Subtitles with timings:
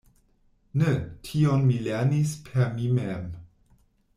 [0.81, 0.93] Ne,
[1.27, 3.29] tion mi lernis per mi mem.